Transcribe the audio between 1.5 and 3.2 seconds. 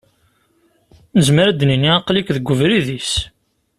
d-nini, aql-ik deg ubrid-is.